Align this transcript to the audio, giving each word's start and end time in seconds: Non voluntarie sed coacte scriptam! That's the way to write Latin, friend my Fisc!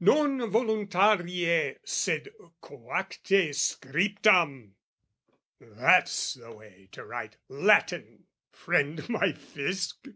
Non 0.00 0.50
voluntarie 0.50 1.78
sed 1.82 2.28
coacte 2.60 3.54
scriptam! 3.54 4.74
That's 5.58 6.34
the 6.34 6.52
way 6.54 6.90
to 6.92 7.06
write 7.06 7.36
Latin, 7.48 8.26
friend 8.52 9.08
my 9.08 9.32
Fisc! 9.32 10.12